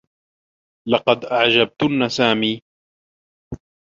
[0.87, 2.61] لقد أعجبتنّ سامي.